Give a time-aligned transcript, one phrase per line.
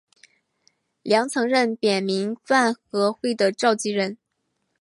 [1.03, 4.17] 梁曾任泛民饭盒会的召集人。